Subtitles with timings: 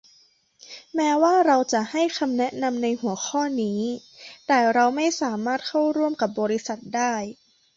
[0.95, 3.81] แม้ว่าเราจะให้คำแนะนำในหัวข้อนี้
[4.47, 7.13] แต่เราไม่สามารถเข้าร่วมกับบริษัทได้